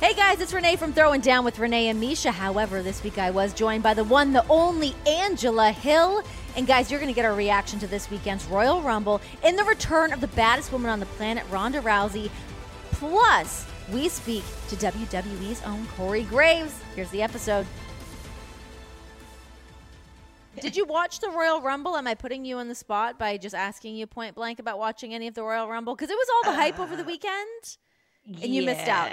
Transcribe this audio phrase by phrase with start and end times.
[0.00, 2.30] Hey guys, it's Renee from Throwing Down with Renee and Misha.
[2.30, 6.22] However, this week I was joined by the one, the only Angela Hill.
[6.54, 9.64] And guys, you're going to get our reaction to this weekend's Royal Rumble in the
[9.64, 12.30] return of the baddest woman on the planet, Ronda Rousey.
[12.92, 16.80] Plus, we speak to WWE's own Corey Graves.
[16.94, 17.66] Here's the episode.
[20.60, 21.96] Did you watch the Royal Rumble?
[21.96, 25.12] Am I putting you on the spot by just asking you point blank about watching
[25.12, 25.96] any of the Royal Rumble?
[25.96, 27.78] Because it was all the hype over the uh, weekend,
[28.26, 29.10] and you missed out.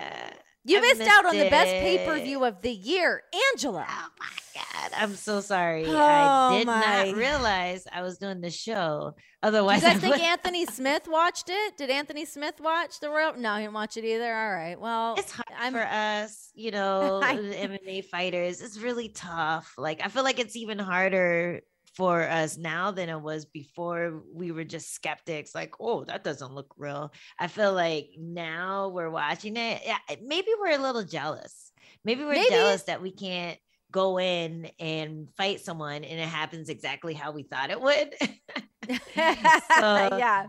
[0.67, 3.85] You missed, missed out on the best pay per view of the year, Angela.
[3.87, 5.85] Oh my god, I'm so sorry.
[5.85, 7.05] Oh, I did my.
[7.05, 9.13] not realize I was doing the show.
[9.15, 11.77] Do Otherwise, you guys I think Anthony Smith watched it?
[11.77, 13.33] Did Anthony Smith watch the Royal?
[13.37, 14.35] No, he didn't watch it either.
[14.35, 14.79] All right.
[14.79, 18.61] Well, it's hard I'm- for us, you know, I- the MMA fighters.
[18.61, 19.75] It's really tough.
[19.77, 21.61] Like I feel like it's even harder
[21.95, 26.53] for us now than it was before we were just skeptics like oh that doesn't
[26.53, 31.71] look real i feel like now we're watching it yeah, maybe we're a little jealous
[32.03, 32.49] maybe we're Maybe.
[32.49, 33.57] jealous that we can't
[33.91, 38.13] go in and fight someone and it happens exactly how we thought it would
[39.15, 40.47] So, yeah.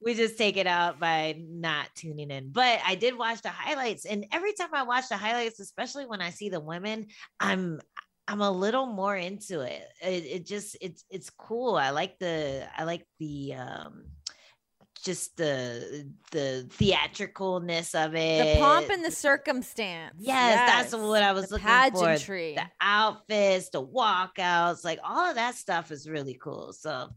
[0.00, 2.50] we just take it out by not tuning in.
[2.50, 6.20] But I did watch the highlights, and every time I watch the highlights, especially when
[6.20, 7.06] I see the women,
[7.40, 7.80] I'm
[8.28, 9.86] I'm a little more into it.
[10.02, 11.76] It, it just it's it's cool.
[11.76, 14.06] I like the I like the um
[15.06, 18.54] just the the theatricalness of it.
[18.56, 20.14] The pomp and the circumstance.
[20.18, 22.54] Yes, that's what I was the looking pageantry.
[22.56, 22.62] for.
[22.64, 26.72] The outfits, the walkouts, like all of that stuff is really cool.
[26.72, 27.08] So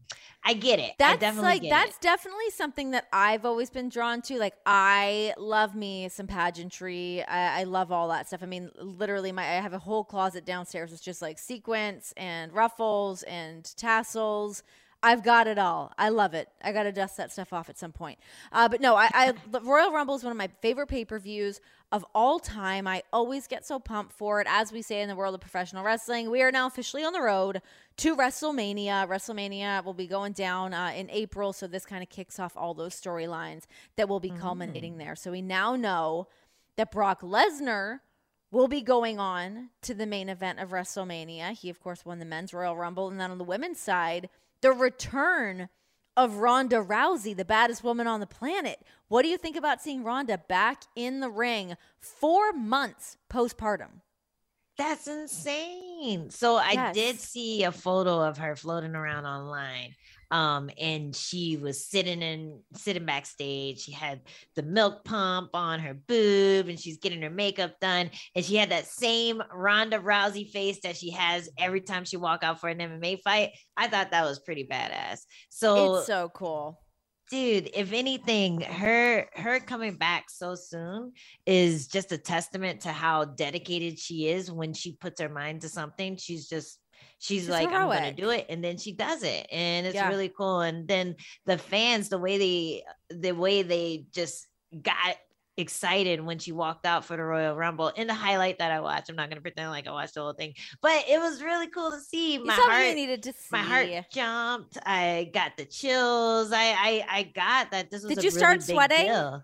[0.44, 0.92] I get it.
[0.92, 2.00] I That's definitely like that's it.
[2.00, 4.38] definitely something that I've always been drawn to.
[4.38, 7.22] Like I love me some pageantry.
[7.24, 8.42] I, I love all that stuff.
[8.42, 10.92] I mean, literally, my I have a whole closet downstairs.
[10.92, 14.62] It's just like sequins and ruffles and tassels.
[15.02, 15.92] I've got it all.
[15.96, 16.48] I love it.
[16.62, 18.18] I got to dust that stuff off at some point.
[18.52, 21.18] Uh, but no, I, I the Royal Rumble is one of my favorite pay per
[21.18, 22.86] views of all time.
[22.86, 24.46] I always get so pumped for it.
[24.48, 27.22] As we say in the world of professional wrestling, we are now officially on the
[27.22, 27.62] road
[27.98, 29.08] to WrestleMania.
[29.08, 32.74] WrestleMania will be going down uh, in April, so this kind of kicks off all
[32.74, 33.64] those storylines
[33.96, 35.16] that will be culminating there.
[35.16, 36.28] So we now know
[36.76, 38.00] that Brock Lesnar
[38.50, 41.52] will be going on to the main event of WrestleMania.
[41.52, 43.08] He, of course, won the men's Royal Rumble.
[43.08, 44.28] And then on the women's side,
[44.62, 45.68] the return
[46.16, 48.78] of Ronda Rousey, the baddest woman on the planet.
[49.08, 54.02] What do you think about seeing Ronda back in the ring four months postpartum?
[54.76, 56.30] That's insane.
[56.30, 59.94] So I did see a photo of her floating around online.
[60.30, 63.80] Um, and she was sitting in sitting backstage.
[63.80, 64.20] She had
[64.56, 68.10] the milk pump on her boob and she's getting her makeup done.
[68.34, 72.44] And she had that same Ronda Rousey face that she has every time she walk
[72.44, 73.50] out for an MMA fight.
[73.76, 75.20] I thought that was pretty badass.
[75.48, 76.80] So it's so cool.
[77.30, 81.12] dude if anything her her coming back so soon
[81.46, 85.68] is just a testament to how dedicated she is when she puts her mind to
[85.68, 86.79] something she's just
[87.20, 90.08] she's, She's like i'm gonna do it and then she does it and it's Yeah.
[90.08, 91.14] really cool and then
[91.46, 94.48] the fans the way they the way they just
[94.82, 95.16] got
[95.56, 99.10] excited when she walked out for the Royal Rumble in the highlight that I watched.
[99.10, 101.90] I'm not gonna pretend like I watched the whole thing, but it was really cool
[101.90, 102.38] to see.
[102.38, 103.48] My you heart, needed to see.
[103.52, 104.78] my heart jumped.
[104.86, 106.52] I got the chills.
[106.52, 108.14] I I, I got that this was.
[108.14, 109.06] Did you really start sweating?
[109.08, 109.42] deal.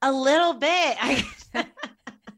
[0.00, 0.70] A little bit.
[1.00, 1.24] I,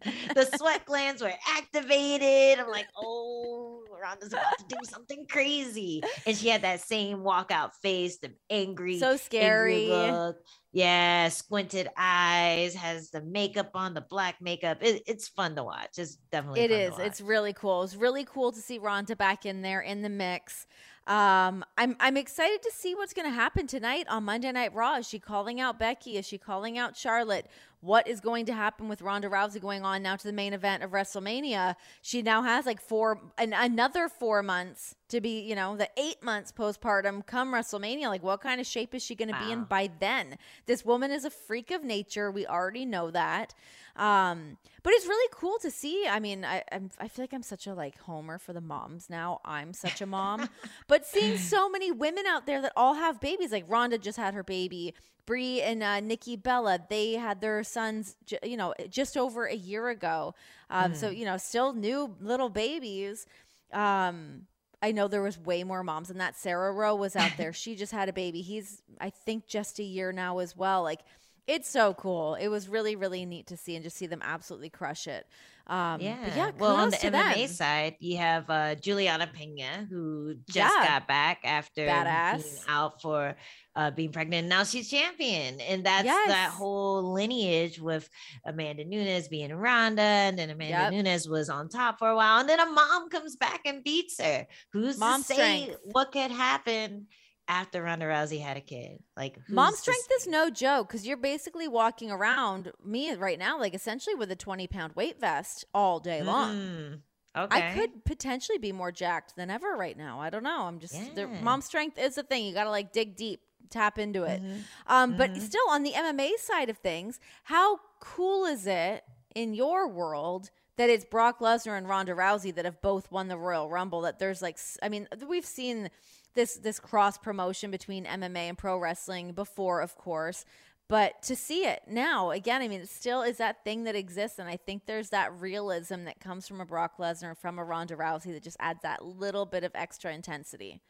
[0.35, 2.59] the sweat glands were activated.
[2.59, 7.75] I'm like, oh, Ronda's about to do something crazy, and she had that same walkout
[7.83, 9.89] face, the angry, So angry scary.
[9.89, 10.37] look.
[10.75, 14.79] Yeah, squinted eyes, has the makeup on, the black makeup.
[14.81, 15.99] It, it's fun to watch.
[15.99, 16.99] It's definitely It is.
[16.99, 17.83] It's really cool.
[17.83, 20.67] It's really cool to see Ronda back in there in the mix.
[21.07, 24.97] Um, I'm I'm excited to see what's going to happen tonight on Monday Night Raw.
[24.97, 26.17] Is she calling out Becky?
[26.17, 27.47] Is she calling out Charlotte?
[27.83, 30.85] What is going to happen with Ronda Rousey going on now to the main event
[30.85, 31.75] of WrestleMania?
[32.01, 36.23] She now has like four, an, another four months to be, you know, the eight
[36.23, 38.07] months postpartum come WrestleMania.
[38.07, 40.39] Like, what kind of shape is she going to be in by then?
[40.67, 42.31] This woman is a freak of nature.
[42.31, 43.53] We already know that.
[43.97, 46.07] Um, but it's really cool to see.
[46.09, 49.11] I mean, I I'm, I feel like I'm such a like homer for the moms
[49.11, 49.41] now.
[49.45, 50.49] I'm such a mom,
[50.87, 54.35] but seeing so many women out there that all have babies, like Ronda just had
[54.35, 54.95] her baby.
[55.27, 59.89] Brie and uh, Nikki Bella, they had their sons, you know, just over a year
[59.89, 60.35] ago.
[60.71, 63.27] Um, So you know, still new little babies.
[63.73, 64.47] Um,
[64.83, 66.37] I know there was way more moms than that.
[66.37, 67.53] Sarah Rowe was out there.
[67.63, 68.43] she just had a baby.
[68.43, 70.83] He's, I think, just a year now as well.
[70.83, 71.01] Like,
[71.47, 72.35] It's so cool.
[72.37, 75.27] It was really, really neat to see and just see them absolutely crush it.
[75.67, 76.37] Um, yeah.
[76.37, 76.51] yeah.
[76.59, 77.49] Well, on the MMA them.
[77.49, 80.87] side, you have uh, Juliana Pena, who just Yeah.
[80.87, 83.37] got back after being out for
[83.75, 84.49] uh, being pregnant.
[84.49, 85.61] Now she's champion.
[85.61, 88.09] And that's that whole lineage with
[88.45, 90.03] Amanda Nunes being Ronda.
[90.03, 91.05] And then Amanda Yep.
[91.05, 92.41] Nunes was on top for a while.
[92.41, 94.47] And then a mom comes back and beats her.
[94.73, 95.81] Who's Mom to say strength.
[95.93, 97.07] what could happen
[97.49, 99.03] after Ronda Rousey had a kid?
[99.17, 103.75] Like, Mom strength is no joke because you're basically walking around me right now, like
[103.75, 106.55] essentially with a 20 pound weight vest all day long.
[106.55, 107.01] Mm,
[107.45, 107.71] okay.
[107.71, 110.21] I could potentially be more jacked than ever right now.
[110.21, 110.63] I don't know.
[110.63, 111.41] I'm just the Yeah.
[111.43, 112.45] mom strength is a thing.
[112.45, 113.41] You got to like dig deep,
[113.71, 114.43] tap into it.
[114.43, 114.63] Mhm.
[114.87, 115.41] Um, but Mhm.
[115.41, 119.05] still, on the MMA side of things, how cool is it
[119.35, 123.37] in your world that it's Brock Lesnar and Ronda Rousey that have both won the
[123.39, 124.01] Royal Rumble?
[124.03, 125.91] That there's like, I mean, we've seen
[126.35, 130.45] this this cross promotion between MMA and pro wrestling before, of course.
[130.89, 134.39] But to see it now, again, I mean, it still is that thing that exists.
[134.39, 137.97] And I think there's that realism that comes from a Brock Lesnar, from a Ronda
[137.97, 140.83] Rousey that just adds that little bit of extra intensity.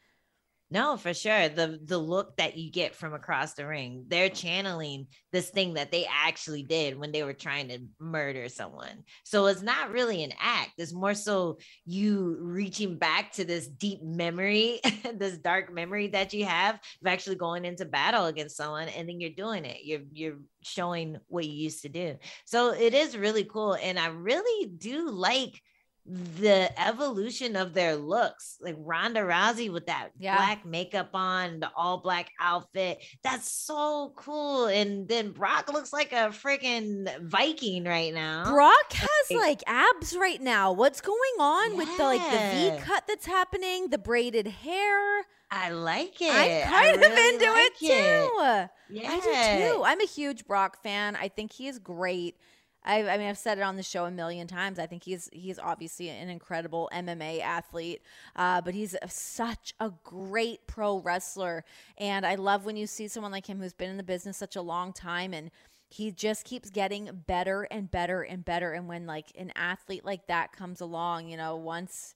[0.71, 1.49] No, for sure.
[1.49, 5.91] The the look that you get from across the ring, they're channeling this thing that
[5.91, 9.03] they actually did when they were trying to murder someone.
[9.23, 10.71] So it's not really an act.
[10.79, 14.79] It's more so you reaching back to this deep memory,
[15.13, 19.19] this dark memory that you have of actually going into battle against someone and then
[19.19, 19.81] you're doing it.
[19.83, 22.15] You're you're showing what you used to do.
[22.45, 23.75] So it is really cool.
[23.75, 25.61] And I really do like
[26.05, 30.35] the evolution of their looks, like Ronda Rousey with that Yeah.
[30.35, 33.01] black makeup on, the all black outfit.
[33.23, 34.65] That's so cool.
[34.65, 38.43] And then Brock looks like a freaking Viking right now.
[38.51, 40.73] Brock has Like- like abs right now.
[40.73, 45.25] What's going on with the like the V cut that's happening, the braided hair?
[45.49, 46.33] I like it.
[46.33, 48.67] I'm I kind of really into like it too.
[48.89, 49.11] Yeah.
[49.11, 49.83] I do too.
[49.83, 51.15] I'm a huge Brock fan.
[51.15, 52.35] I think he is great.
[52.85, 54.79] I, I mean, I've said it on the show a million times.
[54.79, 58.01] I think he's he's obviously an incredible MMA athlete,
[58.35, 61.63] uh, but he's such a great pro wrestler.
[61.97, 64.55] And I love when you see someone like him who's been in the business such
[64.55, 65.51] a long time and
[65.89, 68.73] he just keeps getting better and better and better.
[68.73, 72.15] And when like an athlete like that comes along, you know, once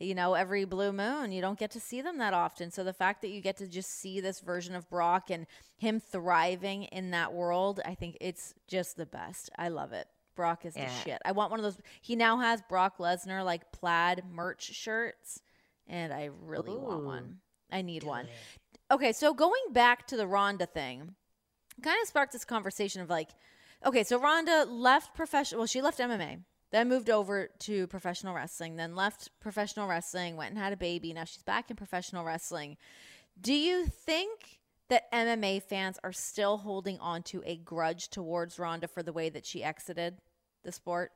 [0.00, 1.32] you know, every blue moon.
[1.32, 2.70] You don't get to see them that often.
[2.70, 5.46] So the fact that you get to just see this version of Brock and
[5.76, 9.50] him thriving in that world, I think it's just the best.
[9.58, 10.06] I love it.
[10.34, 11.20] Brock is the shit.
[11.24, 11.78] I want one of those.
[12.02, 15.40] He now has Brock Lesnar like plaid merch shirts,
[15.86, 17.38] and I really want one.
[17.72, 18.28] I need Do one.
[18.90, 21.14] Okay, so going back to the Ronda thing,
[21.82, 23.30] kind of sparked this conversation of like,
[23.84, 25.60] okay, so Ronda left professional.
[25.60, 26.42] Well, she left MMA,
[26.72, 31.12] then moved over to professional wrestling, then left professional wrestling, went and had a baby.
[31.12, 32.76] Now she's back in professional wrestling.
[33.40, 38.88] Do you think that MMA fans are still holding on to a grudge towards Ronda
[38.88, 40.18] for the way that she exited
[40.64, 41.12] the sport?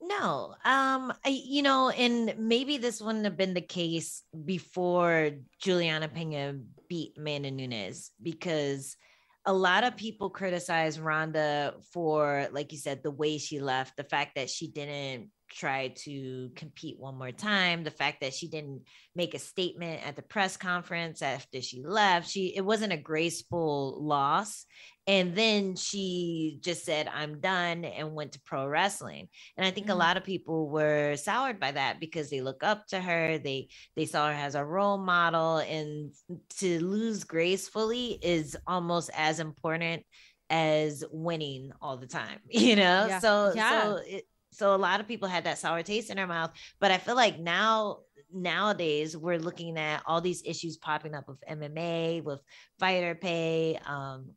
[0.00, 6.08] No, um, I, you know, and maybe this wouldn't have been the case before Juliana
[6.08, 6.56] Pena
[6.88, 8.96] beat Amanda Nunes because
[9.44, 14.04] a lot of people criticize Ronda for, like you said, the way she left, the
[14.04, 18.82] fact that she didn't try to compete one more time, the fact that she didn't
[19.14, 22.30] make a statement at the press conference after she left.
[22.30, 24.64] She it wasn't a graceful loss.
[25.06, 29.28] And then she just said, I'm done and went to pro wrestling.
[29.56, 29.98] And I think a Mhm.
[29.98, 33.38] lot of people were soured by that because they look up to her.
[33.38, 35.58] They they saw her as a role model.
[35.58, 36.12] And
[36.58, 40.04] to lose gracefully is almost as important
[40.50, 43.08] as winning all the time, you know?
[43.08, 43.18] Yeah.
[43.18, 43.68] So Yeah.
[43.68, 46.52] so it, so a lot of people had that sour taste in their mouth.
[46.80, 48.00] But I feel like now
[48.32, 52.40] nowadays we're looking at all these issues popping up with MMA, with
[52.78, 54.32] fighter pay, um,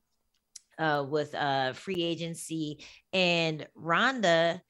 [0.77, 4.61] uh, with uh, free agency, and Ronda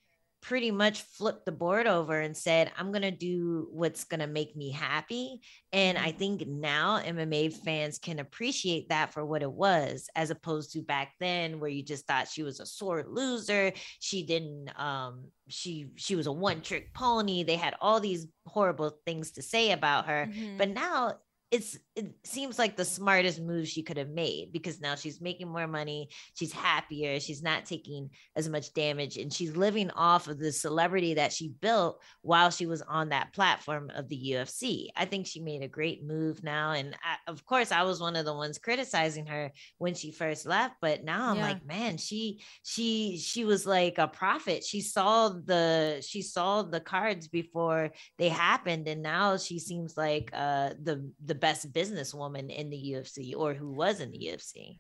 [0.46, 4.28] pretty much flipped the board over and said, I'm going to do what's going to
[4.28, 5.42] make me happy.
[5.74, 10.72] And I think now MMA fans can appreciate that for what it was, as opposed
[10.74, 13.74] to back then where you just thought she was a sore loser.
[14.00, 17.42] She didn't, um, she, she was a one trick pony.
[17.42, 20.30] They had all these horrible things to say about her.
[20.32, 20.60] Mhm.
[20.60, 21.16] But now
[21.56, 25.48] it's it seems like the smartest move she could have made because now she's making
[25.48, 30.38] more money she's happier she's not taking as much damage and she's living off of
[30.38, 34.88] the celebrity that she built while she was on that platform of the UFC.
[34.98, 38.18] I think she made a great move now and I, of course I was one
[38.18, 41.44] of the ones criticizing her when she first left but now I'm Yeah.
[41.44, 44.64] like man she she she was like a prophet.
[44.66, 50.30] She saw the she saw the cards before they happened and now she seems like
[50.34, 54.80] uh the the best businesswoman in the UFC or who was in the UFC.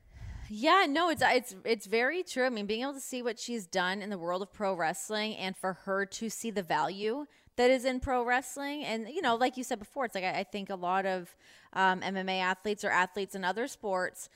[0.50, 2.45] Yeah, no, it's it's it's very true.
[2.45, 5.36] I mean, being able to see what she's done in the world of pro wrestling,
[5.36, 7.25] and for her to see the value
[7.57, 10.39] that is in pro wrestling, and you know, like you said before, it's like I,
[10.39, 11.36] I think a lot of
[11.74, 14.29] um, MMA athletes or athletes in other sports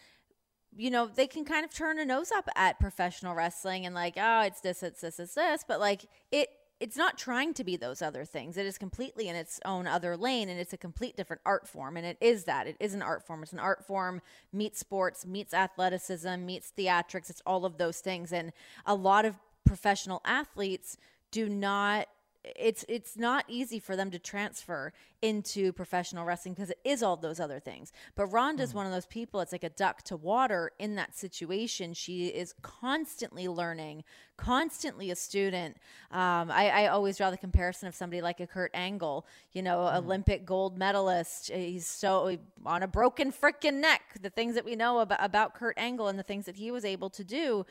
[0.77, 4.13] you know, they can kind of turn a nose up at professional wrestling and like,
[4.17, 7.75] oh, it's this, it's this, it's this, but like it it's not trying to be
[7.75, 8.57] those other things.
[8.57, 11.97] It is completely in its own other lane and it's a complete different art form.
[11.97, 12.67] And it is that.
[12.67, 13.43] It is an art form.
[13.43, 14.21] It's an art form,
[14.53, 17.29] meets sports, meets athleticism, meets theatrics.
[17.29, 18.31] It's all of those things.
[18.31, 18.53] And
[18.85, 20.97] a lot of professional athletes
[21.31, 22.07] do not
[22.43, 27.17] it's it's not easy for them to transfer into professional wrestling because it is all
[27.17, 27.91] those other things.
[28.15, 28.75] But Ronda's mm.
[28.75, 29.41] one of those people.
[29.41, 31.93] It's like a duck to water in that situation.
[31.93, 34.05] She is constantly learning,
[34.37, 35.77] constantly a student.
[36.11, 39.79] Um, I, I, always draw the comparison of somebody like a Kurt Angle, you know,
[39.79, 39.97] mm.
[39.97, 41.51] Olympic gold medalist.
[41.51, 44.01] He's so on a broken freaking neck.
[44.21, 46.85] The things that we know about about Kurt Angle and the things that he was
[46.85, 47.65] able to do.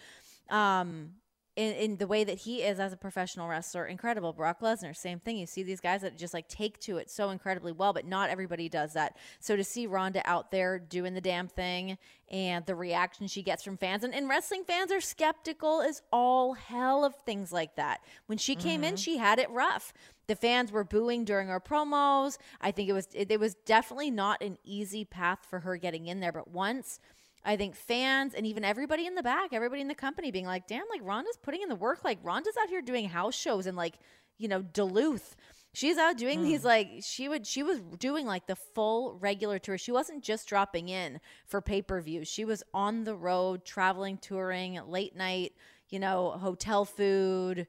[0.51, 1.13] Um,
[1.59, 4.33] in, in the way that he is as a professional wrestler, incredible.
[4.33, 5.37] Brock Lesnar, same thing.
[5.37, 8.31] You see these guys that just like take to it so incredibly well, but not
[8.31, 9.17] everybody does that.
[9.41, 11.99] So to see Ronda out there doing the damn thing
[12.31, 16.55] and the reaction she gets from fans, and, and wrestling fans are skeptical as all
[16.55, 18.03] hell of things like that.
[18.27, 18.91] When she came mm-hmm.
[18.91, 19.93] in, she had it rough.
[20.29, 22.38] The fans were booing during her promos.
[22.61, 26.07] I think it was it, it was definitely not an easy path for her getting
[26.07, 27.00] in there, but once
[27.45, 30.66] I think fans and even everybody in the back, everybody in the company being like,
[30.66, 32.04] damn, like Ronda's putting in the work.
[32.04, 33.95] Like Ronda's out here doing house shows and like,
[34.38, 35.37] you know, Duluth.
[35.73, 36.45] She's out doing mm.
[36.45, 36.66] these hmm.
[36.66, 39.78] like she would she was doing like the full regular tour.
[39.78, 42.25] She wasn't just dropping in for pay-per-view.
[42.25, 45.52] She was on the road, traveling, touring, late night,
[45.90, 47.66] you know, hotel food,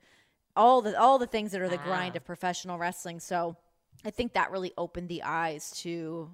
[0.55, 3.19] all the all the things that are the grind of professional wrestling.
[3.19, 3.57] So
[4.05, 6.31] I think that really opened the eyes to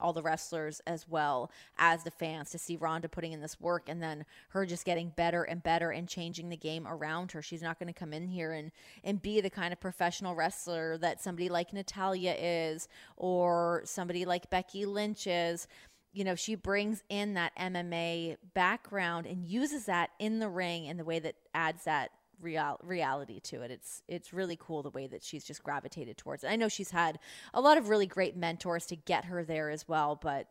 [0.00, 3.88] all the wrestlers as well as the fans to see Ronda putting in this work
[3.88, 7.42] and then her just getting better and better and changing the game around her.
[7.42, 8.70] She's not going to come in here and
[9.04, 14.50] and be the kind of professional wrestler that somebody like Natalya is or somebody like
[14.50, 15.66] Becky Lynch is.
[16.12, 20.96] You know, she brings in that MMA background and uses that in the ring in
[20.96, 23.70] the way that adds that real reality to it.
[23.70, 26.48] It's it's really cool the way that she's just gravitated towards it.
[26.50, 27.18] I know she's had
[27.54, 30.48] a lot of really great mentors to get her there as well, but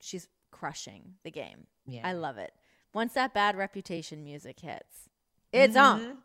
[0.00, 1.66] she's crushing the game.
[1.86, 2.02] Yeah.
[2.04, 2.52] I love it.
[2.92, 5.08] Once that bad reputation music hits,
[5.52, 6.06] it's mm-hmm.
[6.06, 6.18] on.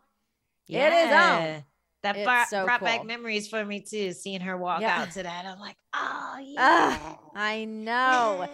[0.66, 0.86] Yeah.
[0.86, 1.64] It is on.
[2.02, 2.86] That bar- so brought cool.
[2.86, 4.12] back memories for me too.
[4.12, 5.02] Seeing her walk yeah.
[5.02, 6.98] out to that, I'm like, oh yeah.
[7.00, 8.48] Uh, I know.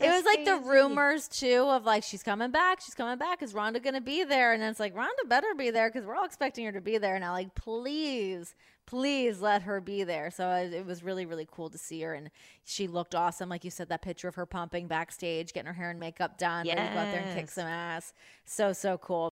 [0.00, 3.42] it was like the rumors too of like she's coming back, she's coming back.
[3.42, 4.52] Is Ronda gonna be there?
[4.52, 6.96] And then it's like Ronda better be there because we're all expecting her to be
[6.96, 7.32] there now.
[7.32, 8.54] Like, please,
[8.86, 10.30] please let her be there.
[10.30, 12.30] So it, it was really, really cool to see her, and
[12.64, 13.48] she looked awesome.
[13.48, 16.66] Like you said, that picture of her pumping backstage, getting her hair and makeup done,
[16.66, 16.76] yes.
[16.76, 18.12] ready to go out there and kick some ass.
[18.44, 19.31] So so cool.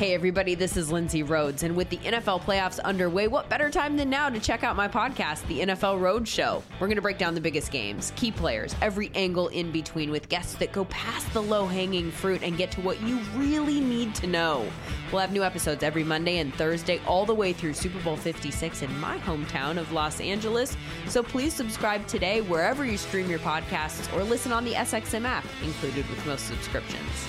[0.00, 1.62] Hey, everybody, this is Lindsay Rhodes.
[1.62, 4.88] And with the NFL playoffs underway, what better time than now to check out my
[4.88, 6.62] podcast, The NFL Road Show?
[6.80, 10.30] We're going to break down the biggest games, key players, every angle in between with
[10.30, 14.14] guests that go past the low hanging fruit and get to what you really need
[14.14, 14.66] to know.
[15.12, 18.80] We'll have new episodes every Monday and Thursday, all the way through Super Bowl 56
[18.80, 20.78] in my hometown of Los Angeles.
[21.08, 25.44] So please subscribe today wherever you stream your podcasts or listen on the SXM app,
[25.62, 27.26] included with most subscriptions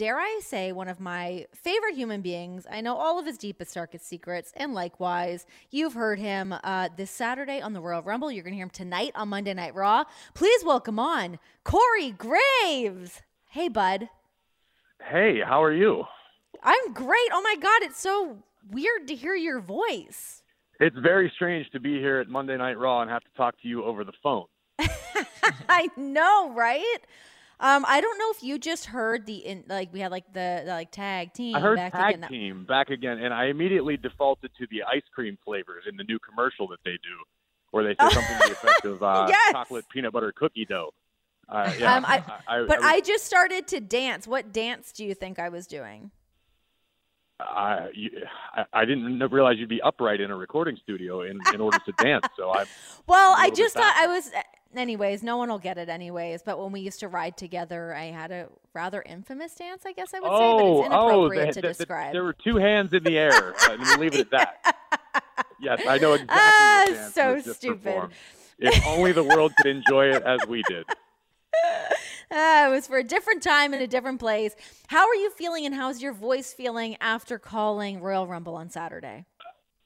[0.00, 2.66] dare I say, one of my favorite human beings.
[2.70, 7.10] I know all of his deepest, darkest secrets, and likewise, you've heard him uh, this
[7.10, 8.32] Saturday on the Royal Rumble.
[8.32, 10.04] You're going to hear him tonight on Monday Night Raw.
[10.32, 13.20] Please welcome on Corey Graves.
[13.50, 14.08] Hey, bud.
[15.06, 16.04] Hey, how are you?
[16.62, 17.28] I'm great.
[17.34, 18.38] Oh my God, it's so
[18.70, 20.42] weird to hear your voice.
[20.80, 23.68] It's very strange to be here at Monday Night Raw and have to talk to
[23.68, 24.46] you over the phone.
[25.68, 27.00] I know, right?
[27.62, 30.62] Um, I don't know if you just heard the in, like we had like the,
[30.64, 31.54] the like tag team.
[31.54, 32.28] I heard tag again.
[32.28, 36.18] team back again, and I immediately defaulted to the ice cream flavors in the new
[36.18, 37.16] commercial that they do,
[37.70, 39.52] where they say something to the effect of uh, yes.
[39.52, 40.94] chocolate peanut butter cookie dough.
[41.50, 44.26] Uh, yeah, um, I, I, but I, was, I just started to dance.
[44.26, 46.12] What dance do you think I was doing?
[47.40, 47.88] I,
[48.72, 52.26] I didn't realize you'd be upright in a recording studio in, in order to dance.
[52.36, 52.64] So I.
[53.06, 54.30] Well, I just thought I was
[54.78, 56.42] anyways, no one will get it anyways.
[56.42, 60.14] But when we used to ride together, I had a rather infamous dance, I guess
[60.14, 62.12] I would oh, say, but it's oh, inappropriate oh, the, to the, describe.
[62.12, 63.54] The, there were two hands in the air.
[63.60, 64.76] I mean, leave it at that.
[65.60, 66.36] yes, I know exactly.
[66.38, 67.82] Ah, so stupid.
[67.82, 68.12] Performed.
[68.58, 70.84] If only the world could enjoy it as we did.
[70.88, 70.94] Uh,
[72.30, 74.54] it was for a different time in a different place.
[74.88, 79.24] How are you feeling, and how's your voice feeling after calling Royal Rumble on Saturday?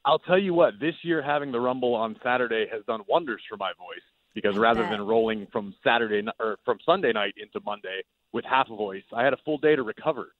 [0.04, 3.56] I'll tell you what, this year having the Rumble on Saturday has done wonders for
[3.56, 4.02] my voice
[4.34, 8.02] because rather than rolling from Saturday or from Sunday night into Monday,
[8.34, 9.04] with half a voice.
[9.14, 10.34] I had a full day to recover.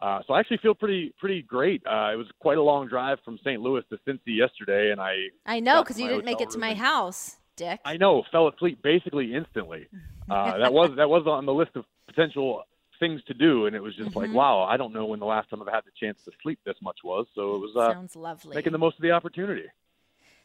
[0.00, 1.82] Uh, so I actually feel pretty pretty great.
[1.84, 3.60] Uh, it was quite a long drive from St.
[3.60, 6.72] Louis to Cincy yesterday, and I I know because you didn't make it to my
[6.72, 7.80] house, Dick.
[7.84, 9.88] I know, fell asleep basically instantly.
[10.30, 12.62] Uh, that was that was on the list of potential
[13.00, 14.18] things to do, and it was just mm-hmm.
[14.20, 16.60] like, wow, I don't know when the last time I've had the chance to sleep
[16.64, 17.26] this much was.
[17.34, 19.64] So it was uh, sounds lovely, making the most of the opportunity.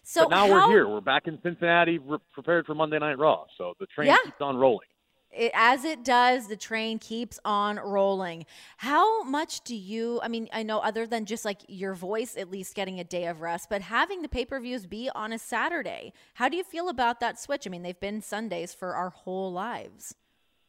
[0.05, 0.67] So but now how...
[0.67, 0.87] we're here.
[0.87, 1.99] We're back in Cincinnati,
[2.31, 3.45] prepared for Monday Night Raw.
[3.57, 4.17] So the train yeah.
[4.23, 4.87] keeps on rolling
[5.35, 8.45] it, as it does, the train keeps on rolling.
[8.77, 12.49] How much do you, I mean, I know other than just like your voice at
[12.49, 15.39] least getting a day of rest, but having the pay per views be on a
[15.39, 17.67] Saturday, how do you feel about that switch?
[17.67, 20.15] I mean, they've been Sundays for our whole lives.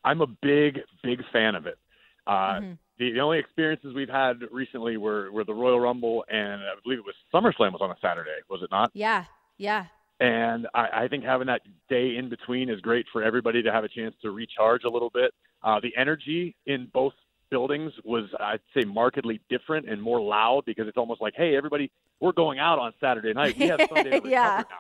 [0.05, 1.79] I'm a big, big fan of it.
[2.27, 2.73] Uh, mm-hmm.
[2.99, 6.99] The, the only experiences we've had recently were, were the Royal Rumble and I believe
[6.99, 8.91] it was SummerSlam was on a Saturday, was it not?
[8.95, 9.25] Yeah,
[9.59, 9.87] yeah.
[10.19, 13.85] And I, I think having that day in between is great for everybody to have
[13.85, 15.35] a chance to recharge a little bit.
[15.63, 17.13] Uh, the energy in both
[17.51, 21.91] buildings was, I'd say, markedly different and more loud because it's almost like, hey, everybody,
[22.21, 23.59] we're going out on Saturday night.
[23.59, 24.63] We have Sunday to recover yeah.
[24.71, 24.77] now.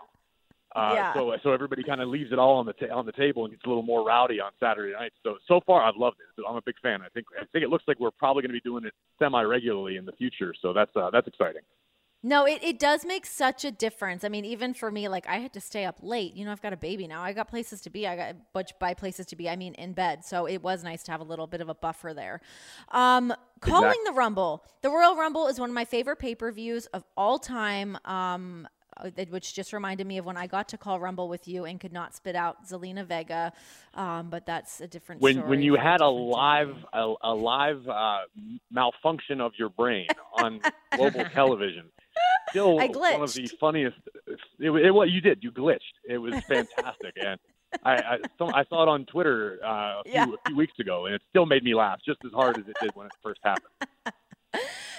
[0.76, 1.14] Uh, yeah.
[1.14, 3.52] So so everybody kind of leaves it all on the ta- on the table and
[3.52, 5.12] gets a little more rowdy on Saturday night.
[5.23, 6.45] So so far I've loved it.
[6.47, 7.00] I'm a big fan.
[7.00, 9.42] I think I think it looks like we're probably going to be doing it semi
[9.42, 10.52] regularly in the future.
[10.61, 11.62] So that's uh, that's exciting.
[12.23, 14.25] No, it, it does make such a difference.
[14.25, 16.35] I mean, even for me, like I had to stay up late.
[16.35, 17.23] You know, I've got a baby now.
[17.23, 18.06] I got places to be.
[18.06, 20.25] I got, but by places to be, I mean in bed.
[20.25, 22.40] So it was nice to have a little bit of a buffer there.
[22.90, 24.04] Um, calling exactly.
[24.06, 24.64] the Rumble.
[24.83, 27.97] The Royal Rumble is one of my favorite pay per views of all time.
[28.04, 28.66] Um,
[29.31, 31.93] which just reminded me of when I got to call Rumble with you and could
[31.93, 33.53] not spit out Zelina Vega.
[33.95, 38.21] Um, but that's a different when when you had a live a, a, live uh,
[38.71, 40.61] malfunction of your brain on
[40.97, 41.91] global television
[42.50, 43.97] still one of the funniest.
[44.59, 45.81] It, it, what you did, you glitched.
[46.09, 47.38] It was fantastic, and
[47.85, 50.25] I I, I, saw it on Twitter uh, a, few, yeah.
[50.25, 52.76] a few weeks ago, and it still made me laugh just as hard as it
[52.81, 53.73] did when it first happened.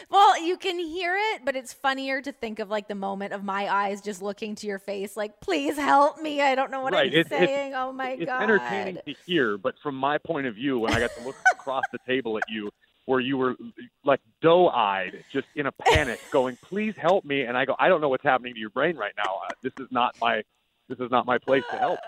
[0.09, 3.43] well, you can hear it, but it's funnier to think of like the moment of
[3.43, 6.41] my eyes just looking to your face, like, "Please help me!
[6.41, 7.11] I don't know what right.
[7.11, 8.43] I'm it's, saying." It's, oh my it's god!
[8.43, 11.35] It's entertaining to hear, but from my point of view, when I got to look
[11.51, 12.71] across the table at you
[13.05, 13.55] where you were
[14.03, 17.99] like doe-eyed, just in a panic, going, "Please help me!" And I go, "I don't
[17.99, 19.41] know what's happening to your brain right now.
[19.45, 20.43] Uh, this is not my
[20.87, 21.99] this is not my place to help."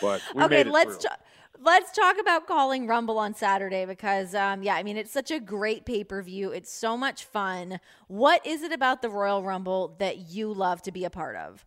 [0.00, 1.16] But we okay, let's ta-
[1.60, 5.40] let's talk about calling Rumble on Saturday because, um, yeah, I mean it's such a
[5.40, 6.50] great pay per view.
[6.50, 7.80] It's so much fun.
[8.08, 11.64] What is it about the Royal Rumble that you love to be a part of?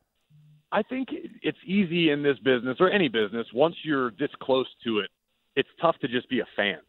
[0.72, 1.10] I think
[1.42, 3.48] it's easy in this business or any business.
[3.54, 5.10] Once you're this close to it,
[5.56, 6.80] it's tough to just be a fan.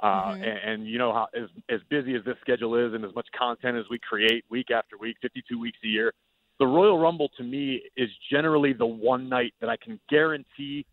[0.00, 0.42] Uh, mm-hmm.
[0.42, 3.26] and, and, you know how as as busy as this schedule is, and as much
[3.36, 6.12] content as we create week after week, 52 weeks a year,
[6.58, 10.84] the Royal Rumble to me is generally the one night that I can guarantee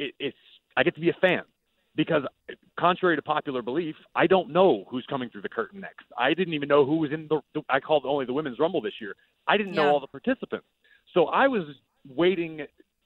[0.00, 0.36] it, it's
[0.80, 1.42] I get to be a fan
[1.94, 2.22] because
[2.78, 6.06] contrary to popular belief, I don't know who's coming through the curtain next.
[6.16, 8.94] I didn't even know who was in the, I called only the women's rumble this
[8.98, 9.14] year.
[9.46, 9.82] I didn't yeah.
[9.82, 10.66] know all the participants.
[11.12, 11.64] So I was
[12.08, 12.62] waiting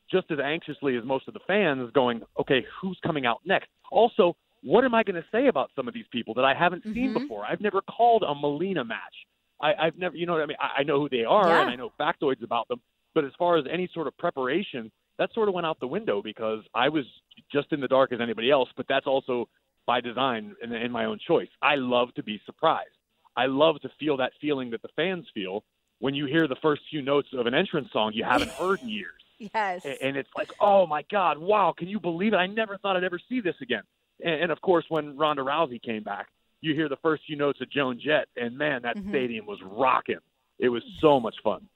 [0.08, 3.70] just as anxiously as most of the fans going, okay, who's coming out next?
[3.90, 6.84] Also, what am I going to say about some of these people that I haven't
[6.84, 6.94] mm-hmm.
[6.94, 7.44] seen before?
[7.44, 9.16] I've never called a Melina match.
[9.60, 10.58] I, I've never, you know what I mean?
[10.60, 11.62] I, I know who they are yeah.
[11.62, 12.80] and I know factoids about them.
[13.16, 16.22] But as far as any sort of preparation, that sort of went out the window
[16.22, 17.04] because I was
[17.52, 18.68] just in the dark as anybody else.
[18.76, 19.48] But that's also
[19.86, 21.48] by design and, and my own choice.
[21.62, 22.88] I love to be surprised.
[23.36, 25.64] I love to feel that feeling that the fans feel
[25.98, 28.88] when you hear the first few notes of an entrance song you haven't heard in
[28.88, 29.12] years.
[29.38, 29.84] Yes.
[29.84, 32.36] And it's like, oh my God, wow, can you believe it?
[32.36, 33.82] I never thought I'd ever see this again.
[34.22, 36.28] And, and of course, when Ronda Rousey came back,
[36.60, 39.10] you hear the first few notes of Joan Jett, and man, that mm-hmm.
[39.10, 40.20] stadium was rocking.
[40.58, 41.68] It was so much fun.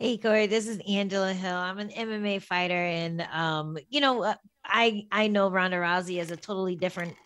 [0.00, 1.56] Hey Corey, this is Angela Hill.
[1.56, 4.34] I'm an MMA fighter, and um, you know, uh,
[4.64, 7.16] I I know Ronda Rousey is a totally different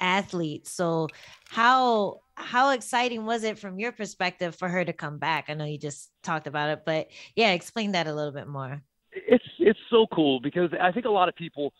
[0.00, 0.66] athlete.
[0.66, 1.08] So
[1.50, 5.46] how how exciting was it from your perspective for her to come back?
[5.48, 8.82] I know you just talked about it, but yeah, explain that a little bit more.
[9.12, 11.74] It's it's so cool because I think a lot of people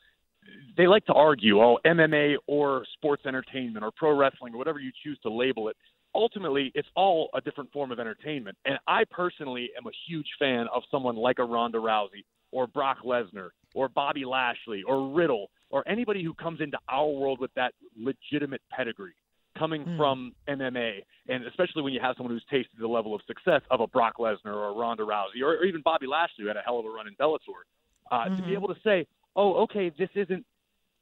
[0.76, 4.90] they like to argue, oh, MMA or sports entertainment or pro wrestling or whatever you
[5.02, 5.76] choose to label it.
[6.14, 8.56] Ultimately, it's all a different form of entertainment.
[8.64, 12.98] And I personally am a huge fan of someone like a Ronda Rousey or Brock
[13.04, 17.72] Lesnar or Bobby Lashley or Riddle or anybody who comes into our world with that
[17.96, 19.14] legitimate pedigree
[19.58, 19.96] coming mm.
[19.96, 23.80] from MMA, and especially when you have someone who's tasted the level of success of
[23.80, 26.62] a Brock Lesnar or a Ronda Rousey or, or even Bobby Lashley, who had a
[26.62, 27.64] hell of a run in Bellator,
[28.10, 28.36] uh, mm-hmm.
[28.36, 28.52] to be mm-hmm.
[28.52, 30.44] able to say, oh, okay, this isn't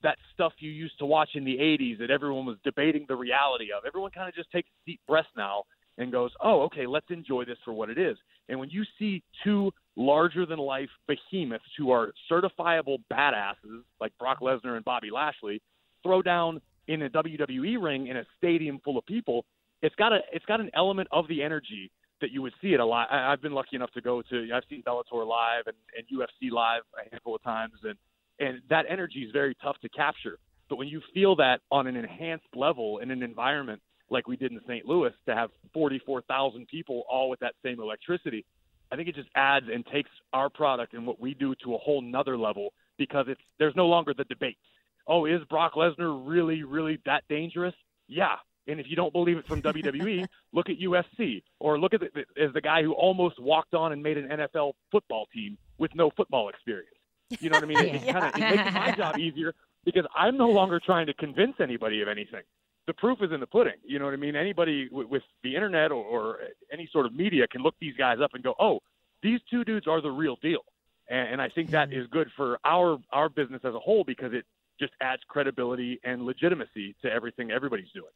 [0.03, 3.69] that stuff you used to watch in the 80s that everyone was debating the reality
[3.77, 3.85] of.
[3.87, 5.65] Everyone kind of just takes a deep breath now
[5.99, 8.17] and goes, oh, okay, let's enjoy this for what it is.
[8.49, 14.41] And when you see two larger than life behemoths who are certifiable badasses like Brock
[14.41, 15.61] Lesnar and Bobby Lashley
[16.03, 19.45] throw down in a WWE ring in a stadium full of people,
[19.83, 22.81] it's got a it's got an element of the energy that you would see it
[22.81, 23.09] a lot.
[23.11, 26.51] I, I've been lucky enough to go to I've seen Bellator live and, and UFC
[26.51, 27.95] live a handful of times, and
[28.41, 30.39] and that energy is very tough to capture.
[30.69, 34.51] But when you feel that on an enhanced level in an environment like we did
[34.51, 34.87] in St.
[34.87, 38.45] Louis, to have 44,000 people all with that same electricity,
[38.91, 41.79] I think it just adds and takes our product and what we do to a
[41.79, 44.59] whole nother level because it's there's no longer the debate.
[45.07, 47.75] Oh, is Brock Lesnar really, really that dangerous?
[48.09, 48.37] Yeah.
[48.67, 52.25] And if you don't believe it from WWE, look at UFC or look at the,
[52.41, 56.11] as the guy who almost walked on and made an NFL football team with no
[56.17, 56.95] football experience.
[57.39, 57.79] You know what I mean?
[57.79, 58.13] It, Yeah.
[58.13, 62.03] kind of it makes my job easier because I'm no longer trying to convince anybody
[62.03, 62.43] of anything.
[62.87, 63.75] The proof is in the pudding.
[63.85, 64.35] You know what I mean?
[64.35, 66.39] Anybody with, with the internet or, or
[66.73, 68.81] any sort of media can look these guys up and go, "Oh,
[69.23, 70.65] these two dudes are the real deal."
[71.09, 72.01] And, and I think that mm-hmm.
[72.01, 74.45] is good for our our business as a whole because it
[74.81, 78.11] just adds credibility and legitimacy to everything everybody's doing.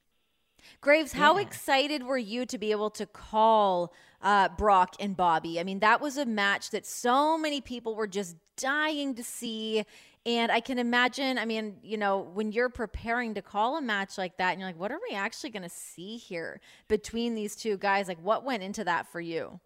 [0.80, 1.42] Graves, how Yeah.
[1.42, 5.60] excited were you to be able to call uh, Brock and Bobby?
[5.60, 9.84] I mean, that was a match that so many people were just dying to see.
[10.26, 14.16] And I can imagine, I mean, you know, when you're preparing to call a match
[14.16, 17.54] like that, and you're like, what are we actually going to see here between these
[17.56, 18.08] two guys?
[18.08, 19.60] Like, what went into that for you?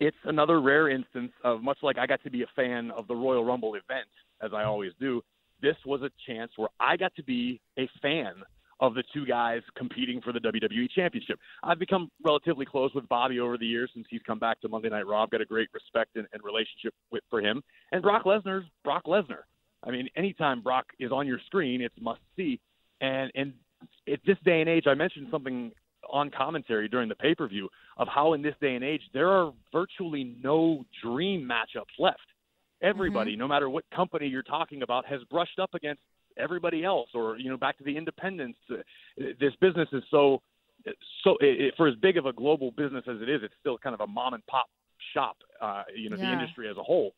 [0.00, 3.14] it's another rare instance of much like I got to be a fan of the
[3.14, 4.08] Royal Rumble event,
[4.40, 5.22] as I always do.
[5.60, 8.32] This was a chance where I got to be a fan
[8.80, 11.38] of the two guys competing for the WWE Championship.
[11.62, 14.88] I've become relatively close with Bobby over the years since he's come back to Monday
[14.88, 15.22] Night Raw.
[15.22, 17.62] I've got a great respect and, and relationship with for him.
[17.92, 19.42] And Brock Lesnar's Brock Lesnar.
[19.84, 22.58] I mean, anytime Brock is on your screen, it's must see.
[23.00, 23.52] And and
[24.10, 25.72] at this day and age, I mentioned something
[26.10, 29.28] on commentary during the pay per view of how in this day and age there
[29.28, 32.18] are virtually no dream matchups left.
[32.82, 33.40] Everybody, mm-hmm.
[33.40, 36.00] no matter what company you're talking about, has brushed up against
[36.36, 38.58] everybody else, or you know, back to the independents.
[39.16, 40.42] This business is so
[41.24, 43.94] so it- for as big of a global business as it is, it's still kind
[43.94, 44.66] of a mom and pop
[45.12, 45.36] shop.
[45.60, 46.26] Uh, you know, Yeah.
[46.26, 47.14] the industry as a whole.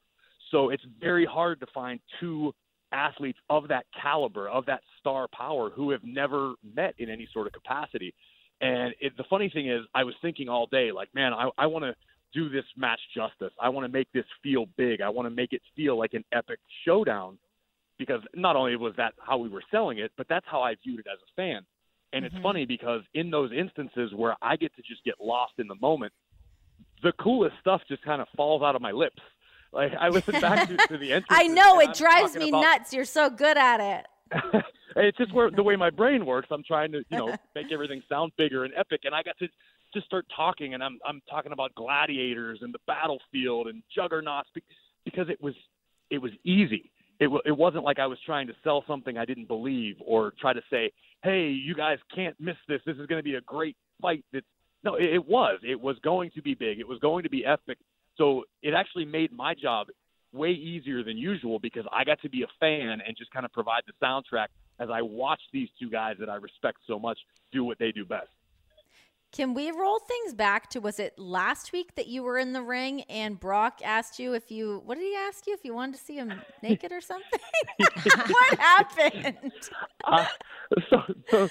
[0.51, 2.53] So it's very hard to find two
[2.91, 7.47] athletes of that caliber, of that star power, who have never met in any sort
[7.47, 8.13] of capacity.
[8.61, 11.67] And it, the funny thing is, I was thinking all day, like, man, I, I
[11.67, 11.95] want to
[12.35, 13.53] do this match justice.
[13.61, 15.01] I want to make this feel big.
[15.01, 17.39] I want to make it feel like an epic showdown
[17.99, 21.01] because not only was that how we were selling it, but that's how I viewed
[21.01, 21.63] it as a fan.
[22.13, 22.43] And it's mm-hmm.
[22.43, 26.13] funny because in those instances where I get to just get lost in the moment,
[27.03, 29.21] the coolest stuff just kind of falls out of my lips.
[29.73, 31.27] Like I listen back to, to the entrance.
[31.31, 32.93] I know it I'm drives me about- nuts.
[32.93, 34.07] You're so good at it.
[34.97, 36.49] it's just where the way my brain works.
[36.51, 39.49] I'm trying to, you know, make everything sound bigger and epic, and I got to
[39.95, 44.63] just start talking, and I'm I'm talking about gladiators and the battlefield and juggernauts be-
[45.05, 45.55] because it was
[46.11, 46.91] it was easy.
[47.23, 50.33] It wa it wasn't like I was trying to sell something I didn't believe or
[50.41, 50.91] try to say,
[51.23, 52.81] hey, you guys can't miss this.
[52.85, 54.25] This is going to be a great fight.
[54.33, 54.45] That's
[54.83, 55.61] no, it, it was.
[55.63, 56.81] It was going to be big.
[56.81, 57.79] It was going to be epic.
[58.19, 59.87] So it actually made my job
[60.33, 63.53] way easier than usual because I got to be a fan and just kind of
[63.53, 64.49] provide the soundtrack
[64.81, 67.19] as I watched these two guys that I respect so much
[67.53, 68.31] do what they do best.
[69.33, 72.61] Can we roll things back to was it last week that you were in the
[72.61, 75.97] ring and Brock asked you if you what did he ask you if you wanted
[75.97, 77.41] to see him naked or something?
[78.29, 79.53] what happened?
[80.05, 80.27] uh,
[80.91, 81.49] so, so,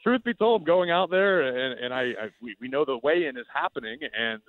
[0.00, 3.36] truth be told, going out there and, and I, I we, we know the weigh-in
[3.36, 4.40] is happening, and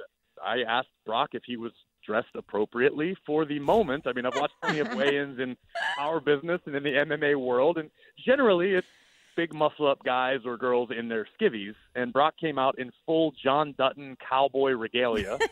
[0.43, 1.71] I asked Brock if he was
[2.05, 4.05] dressed appropriately for the moment.
[4.05, 5.57] I mean, I've watched plenty of weigh-ins in
[5.99, 7.89] our business and in the MMA world, and
[8.23, 8.87] generally it's
[9.35, 13.73] big muscle-up guys or girls in their skivvies, and Brock came out in full John
[13.77, 15.39] Dutton cowboy regalia.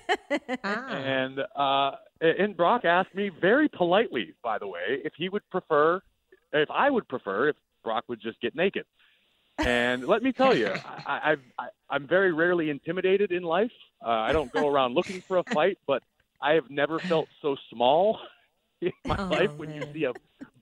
[0.64, 0.88] Ah.
[0.90, 1.92] And uh,
[2.22, 6.02] and Brock asked me very politely, by the way, if he would prefer,
[6.54, 8.86] if I would prefer, if Brock would just get naked.
[9.58, 10.68] And let me tell you,
[11.06, 13.72] I, I've, I, I'm very rarely intimidated in life.
[14.06, 16.02] Uh, I don't go around looking for a fight, but
[16.42, 18.20] I have never felt so small
[18.82, 20.14] in my Oh, life when you see a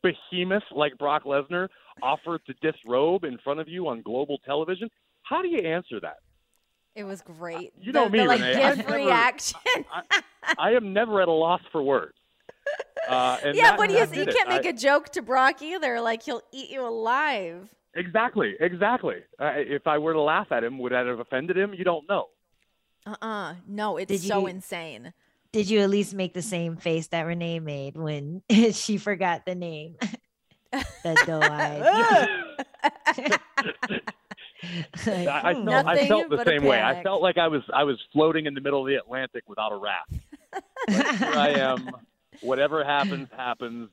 [0.01, 1.67] behemoth like Brock Lesnar
[2.01, 4.89] offered to disrobe in front of you on global television.
[5.23, 6.17] How do you answer that?
[6.95, 7.71] It was great.
[7.79, 8.63] You the, know me, the, like Renee.
[8.63, 9.59] I've gift never- reaction.
[10.57, 12.13] I am never at a loss for words.
[13.07, 14.35] Uh, and yeah, that- but you, that you did it.
[14.35, 16.01] can't make I- a joke to Brock either.
[16.01, 17.69] Like he'll eat you alive.
[17.95, 19.15] Exactly, exactly.
[19.39, 21.73] Uh, if I were to laugh at him, would that have offended him?
[21.73, 22.27] You don't know.
[23.05, 25.13] Uh uh No, it's Did so you- insane.
[25.51, 29.55] Did you at least make the same face that Renee made when she forgot the
[29.55, 29.95] name?
[30.71, 31.81] the doe eyed.
[35.05, 36.81] I, I felt, I felt the same way.
[36.81, 39.71] I felt like I was I was floating in the middle of the Atlantic without
[39.71, 40.13] a raft.
[40.88, 41.89] But here I am.
[42.41, 43.89] Whatever happens, happens.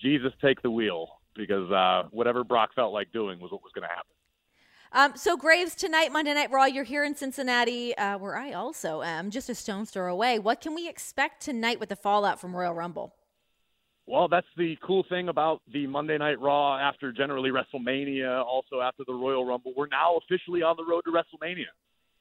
[0.00, 1.20] Jesus take the wheel.
[1.36, 4.15] because uh, whatever Brock felt like doing was what was going to happen.
[4.92, 6.64] Um, so Graves tonight, Monday Night Raw.
[6.64, 10.38] You're here in Cincinnati, uh, where I also am, just a stone's throw away.
[10.38, 13.14] What can we expect tonight with the fallout from Royal Rumble?
[14.06, 19.02] Well, that's the cool thing about the Monday Night Raw after generally WrestleMania, also after
[19.04, 19.72] the Royal Rumble.
[19.76, 21.64] We're now officially on the road to WrestleMania.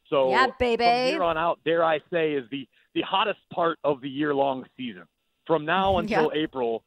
[0.10, 0.84] So yeah, baby.
[0.84, 4.34] from here on out, dare I say, is the the hottest part of the year
[4.34, 5.04] long season.
[5.46, 6.44] From now until Yeah.
[6.44, 6.84] April,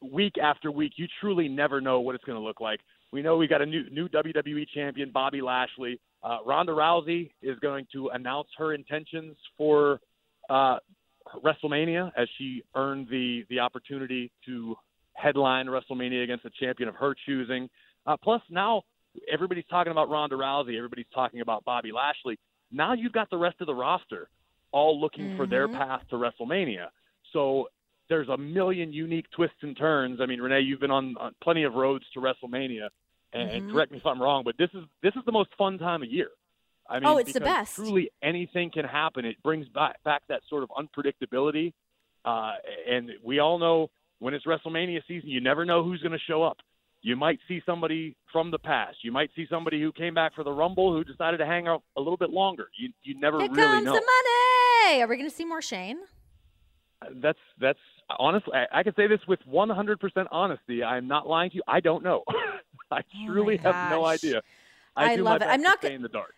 [0.00, 2.80] week after week, you truly never know what it's going to look like.
[3.16, 5.98] We know we got a new new WWE champion, Bobby Lashley.
[6.22, 10.00] Uh, Ronda Rousey is going to announce her intentions for
[10.50, 10.76] uh,
[11.42, 14.76] WrestleMania as she earned the the opportunity to
[15.14, 17.70] headline WrestleMania against a champion of her choosing.
[18.06, 18.82] Uh, plus, now
[19.32, 20.76] everybody's talking about Ronda Rousey.
[20.76, 22.38] Everybody's talking about Bobby Lashley.
[22.70, 24.28] Now you've got the rest of the roster
[24.72, 25.72] all looking for their Mhm.
[25.78, 26.88] path to WrestleMania.
[27.32, 27.70] So
[28.10, 30.20] there's a million unique twists and turns.
[30.20, 32.88] I mean, Renee, you've been on, on plenty of roads to WrestleMania,
[33.36, 33.72] and, and Mhm.
[33.72, 36.10] correct me if I'm wrong, but this is this is the most fun time of
[36.10, 36.30] year.
[36.88, 37.74] I mean, Oh, it's the best.
[37.76, 39.24] Truly, anything can happen.
[39.24, 41.72] It brings back back that sort of unpredictability,
[42.24, 42.54] uh,
[42.88, 46.42] and we all know when it's WrestleMania season, you never know who's going to show
[46.42, 46.58] up.
[47.02, 49.04] You might see somebody from the past.
[49.04, 51.82] You might see somebody who came back for the Rumble who decided to hang out
[51.96, 52.68] a little bit longer.
[52.78, 53.94] You you never Here really comes know.
[53.94, 55.02] the money.
[55.02, 55.98] Are we going to see more Shane?
[57.16, 57.78] That's that's
[58.18, 58.52] honestly.
[58.54, 60.82] I, I can say this with 100% honesty.
[60.82, 61.62] I'm not lying to you.
[61.66, 62.24] I don't know.
[62.90, 64.42] I Oh truly have no idea.
[64.96, 65.50] I, I do love my it.
[65.50, 66.34] I'm not to go- stay in the dark.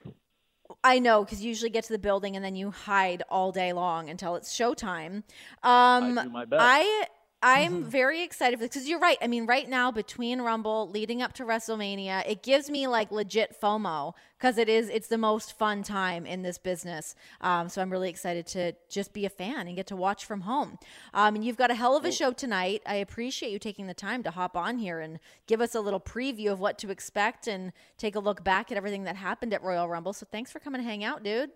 [0.84, 3.72] I know because you usually get to the building and then you hide all day
[3.72, 5.22] long until it's showtime.
[5.62, 6.60] Um, I do my best.
[6.60, 7.06] I
[7.40, 9.16] I'm very excited because you're right.
[9.22, 13.56] I mean, right now between Rumble leading up to WrestleMania, it gives me like legit
[13.60, 17.14] FOMO because it is it's the most fun time in this business.
[17.40, 20.40] Um, so I'm really excited to just be a fan and get to watch from
[20.40, 20.78] home.
[21.14, 22.82] Um, and you've got a hell of a show tonight.
[22.84, 26.00] I appreciate you taking the time to hop on here and give us a little
[26.00, 29.62] preview of what to expect and take a look back at everything that happened at
[29.62, 30.12] Royal Rumble.
[30.12, 31.50] So thanks for coming to hang out, dude.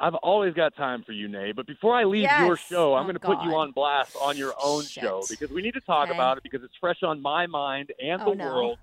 [0.00, 1.52] I've always got time for you, Nay.
[1.52, 2.40] But before I leave Yes.
[2.40, 5.02] your show, I'm Oh, going to put you on blast on your own Shit.
[5.02, 6.16] show because we need to talk Okay.
[6.16, 8.44] about it because it's fresh on my mind and Oh, the no.
[8.44, 8.78] world.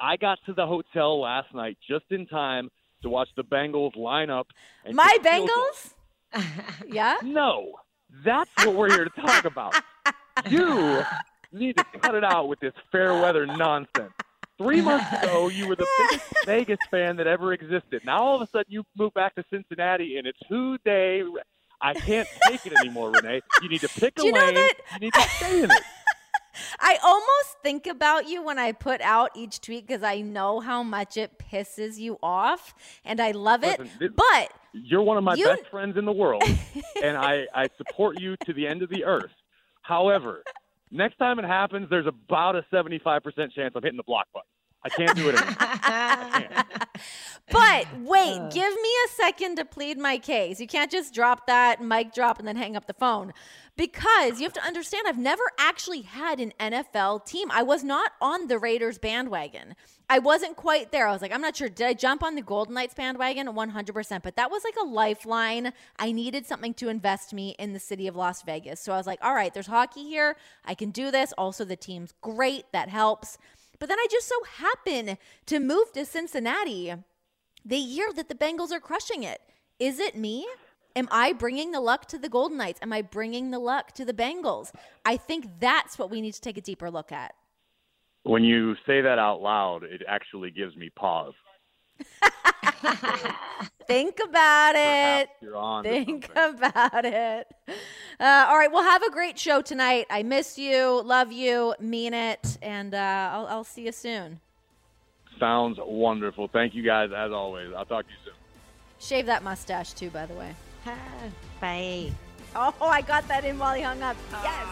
[0.00, 2.68] I got to the hotel last night just in time
[3.02, 4.48] to watch the Bengals line up.
[4.84, 5.94] And My kick field goals.
[6.34, 6.84] Bengals?
[6.88, 7.16] Yeah.
[7.22, 7.76] No,
[8.24, 9.74] that's what we're here to talk about.
[10.48, 11.04] You
[11.52, 14.12] need to cut it out with this fair weather nonsense.
[14.60, 18.02] Three months ago, you were the biggest Vegas fan that ever existed.
[18.04, 21.22] Now all of a sudden, you move back to Cincinnati, and it's who they.
[21.80, 23.40] I can't take it anymore, Renee.
[23.62, 24.54] You need to pick a you know lane.
[24.54, 25.82] that- You need to stay in it.
[26.78, 30.82] I almost think about you when I put out each tweet because I know how
[30.82, 33.78] much it pisses you off and I love it.
[33.78, 36.42] Listen, this- but You're one of my You- best friends in the world,
[37.02, 39.32] and I, I support you to the end of the earth.
[39.80, 40.42] However,
[40.90, 43.22] next time it happens, there's about a 75%
[43.52, 44.46] chance I'm hitting the block button.
[44.82, 46.64] I can't do it anymore.
[47.50, 48.48] but wait, uh.
[48.48, 50.60] give me a second to plead my case.
[50.60, 53.32] You can't just drop that mic drop and then hang up the phone.
[53.76, 57.50] Because you have to understand, I've never actually had an NFL team.
[57.50, 59.74] I was not on the Raiders bandwagon.
[60.08, 61.06] I wasn't quite there.
[61.06, 61.68] I was like, I'm not sure.
[61.68, 63.46] Did I jump on the Golden Knights bandwagon?
[63.46, 64.22] 100%.
[64.22, 65.72] But that was like a lifeline.
[65.98, 68.80] I needed something to invest me in the city of Las Vegas.
[68.80, 70.36] So I was like, all right, there's hockey here.
[70.64, 71.32] I can do this.
[71.38, 72.64] Also, the team's great.
[72.72, 73.38] That helps.
[73.80, 76.94] But then I just so happen to move to Cincinnati
[77.64, 79.40] the year that the Bengals are crushing it.
[79.80, 80.46] Is it me?
[80.94, 82.78] Am I bringing the luck to the Golden Knights?
[82.82, 84.70] Am I bringing the luck to the Bengals?
[85.04, 87.34] I think that's what we need to take a deeper look at.
[88.24, 91.32] When you say that out loud, it actually gives me pause.
[93.86, 95.30] Think about it.
[95.40, 95.82] You're on.
[95.82, 97.48] Think about it.
[98.20, 100.06] Uh, all right, well, have a great show tonight.
[100.10, 104.40] I miss you, love you, mean it, and uh, I'll, I'll see you soon.
[105.38, 106.48] Sounds wonderful.
[106.48, 107.72] Thank you guys as always.
[107.76, 108.34] I'll talk to you soon.
[109.00, 110.54] Shave that mustache too, by the way.
[111.60, 112.12] Bye.
[112.54, 114.16] Oh, I got that in while he hung up.
[114.42, 114.66] Yes.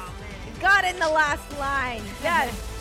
[0.61, 2.03] got in the last line.
[2.23, 2.75] Yes.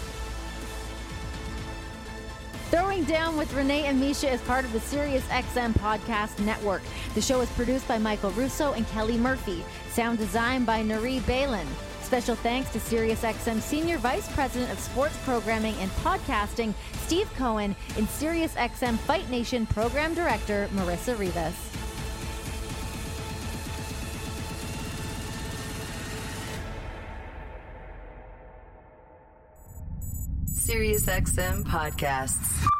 [2.70, 6.82] Throwing Down with Renee and Misha is part of the Sirius XM Podcast Network.
[7.16, 9.64] The show is produced by Michael Russo and Kelly Murphy.
[9.90, 11.66] Sound design by Nari Balin.
[12.02, 16.74] Special thanks to Sirius XM Senior Vice President of Sports Programming and Podcasting,
[17.06, 21.87] Steve Cohen, and Sirius XM Fight Nation Program Director, Marissa Rivas.
[30.68, 32.77] SiriusXM podcasts.